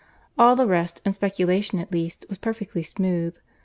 All 0.35 0.55
the 0.55 0.65
rest, 0.65 0.99
in 1.05 1.13
speculation 1.13 1.77
at 1.77 1.91
least, 1.91 2.25
was 2.27 2.39
perfectly 2.39 2.81
smooth. 2.81 3.35